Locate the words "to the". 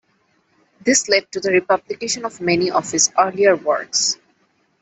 1.31-1.51